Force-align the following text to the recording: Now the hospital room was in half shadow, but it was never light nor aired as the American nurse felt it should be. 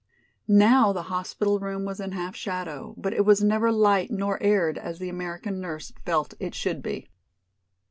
Now 0.47 0.91
the 0.93 1.03
hospital 1.13 1.59
room 1.59 1.85
was 1.85 1.99
in 1.99 2.13
half 2.13 2.35
shadow, 2.35 2.95
but 2.97 3.13
it 3.13 3.23
was 3.23 3.43
never 3.43 3.71
light 3.71 4.09
nor 4.09 4.41
aired 4.41 4.79
as 4.79 4.97
the 4.97 5.09
American 5.09 5.59
nurse 5.61 5.93
felt 6.07 6.33
it 6.39 6.55
should 6.55 6.81
be. 6.81 7.11